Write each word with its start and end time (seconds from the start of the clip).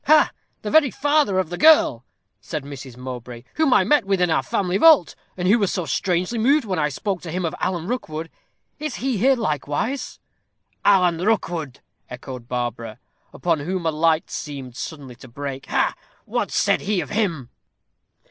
"Ha, 0.07 0.31
the 0.63 0.71
very 0.71 0.89
father 0.89 1.37
of 1.37 1.51
the 1.51 1.59
girl!" 1.59 2.03
said 2.39 2.63
Mrs. 2.63 2.97
Mowbray, 2.97 3.43
"whom 3.53 3.71
I 3.71 3.83
met 3.83 4.03
within 4.03 4.31
our 4.31 4.41
family 4.41 4.77
vault, 4.77 5.13
and 5.37 5.47
who 5.47 5.59
was 5.59 5.71
so 5.71 5.85
strangely 5.85 6.39
moved 6.39 6.65
when 6.65 6.79
I 6.79 6.89
spoke 6.89 7.21
to 7.21 7.29
him 7.31 7.45
of 7.45 7.53
Alan 7.59 7.85
Rookwood. 7.87 8.31
Is 8.79 8.95
he 8.95 9.19
here 9.19 9.35
likewise?" 9.35 10.17
"Alan 10.83 11.19
Rookwood!" 11.19 11.81
echoed 12.09 12.47
Barbara, 12.47 12.97
upon 13.31 13.59
whom 13.59 13.85
a 13.85 13.91
light 13.91 14.31
seemed 14.31 14.75
suddenly 14.75 15.13
to 15.17 15.27
break; 15.27 15.67
"ha! 15.67 15.93
what 16.25 16.49
said 16.49 16.81
he 16.81 16.99
of 16.99 17.11
him?" 17.11 17.51